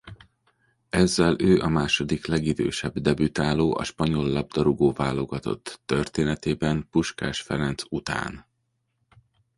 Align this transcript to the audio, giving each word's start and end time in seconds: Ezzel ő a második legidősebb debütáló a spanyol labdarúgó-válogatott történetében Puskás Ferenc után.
Ezzel 0.89 1.35
ő 1.39 1.59
a 1.61 1.67
második 1.67 2.25
legidősebb 2.25 2.99
debütáló 2.99 3.77
a 3.77 3.83
spanyol 3.83 4.29
labdarúgó-válogatott 4.29 5.81
történetében 5.85 6.87
Puskás 6.89 7.41
Ferenc 7.41 7.83
után. 7.89 8.45